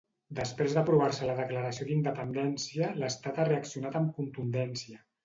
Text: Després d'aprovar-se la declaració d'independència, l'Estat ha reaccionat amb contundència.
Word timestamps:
Després 0.37 0.71
d'aprovar-se 0.77 1.27
la 1.29 1.35
declaració 1.39 1.87
d'independència, 1.89 2.87
l'Estat 3.03 3.39
ha 3.45 3.47
reaccionat 3.51 3.99
amb 4.01 4.11
contundència. 4.21 4.99